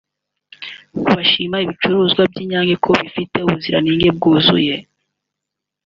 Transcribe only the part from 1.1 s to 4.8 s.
bashima ibicuruzwa by’Inyange ko bifite ubuziranenge bwuzuye